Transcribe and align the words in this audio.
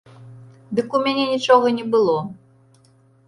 Дык 0.77 0.95
у 0.99 1.01
мяне 1.07 1.25
нічога 1.33 1.67
не 1.77 1.85
было! 1.97 2.17